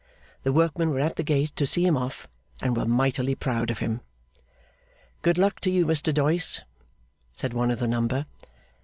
[0.41, 2.27] The workmen were at the gate to see him off,
[2.59, 4.01] and were mightily proud of him.
[5.21, 6.61] 'Good luck to you, Mr Doyce!'
[7.33, 8.25] said one of the number.